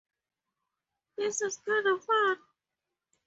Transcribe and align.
This 1.15 1.41
is 1.41 1.57
kinda 1.57 1.99
fun 1.99 2.37